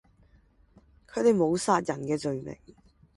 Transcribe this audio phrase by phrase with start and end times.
[1.05, 2.57] 他們沒有殺人的罪名，